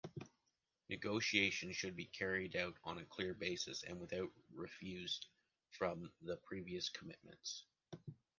Negotiations 0.89 1.75
should 1.75 1.95
be 1.95 2.07
carried 2.07 2.55
out 2.55 2.75
on 2.83 2.97
a 2.97 3.05
clear 3.05 3.35
basis 3.35 3.83
and 3.83 3.99
without 3.99 4.31
refuse 4.51 5.21
from 5.69 6.11
the 6.23 6.37
previous 6.37 6.89
commitments. 6.89 7.65